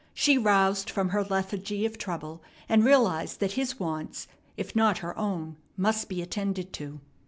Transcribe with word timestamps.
She 0.15 0.35
roused 0.35 0.89
from 0.89 1.09
her 1.09 1.23
lethargy 1.23 1.85
of 1.85 1.99
trouble, 1.99 2.41
and 2.67 2.83
realized 2.83 3.39
that 3.39 3.51
his 3.51 3.79
wants 3.79 4.27
if 4.57 4.75
not 4.75 4.97
her 5.05 5.15
own 5.15 5.57
must 5.77 6.09
be 6.09 6.23
attended 6.23 6.73
to. 6.73 6.99